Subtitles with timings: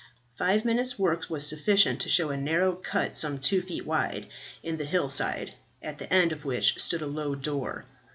[0.35, 4.27] Five minutes' work was sufficient to show a narrow cut, some two feet wide,
[4.63, 7.85] in the hill side, at the end of which stood a low door.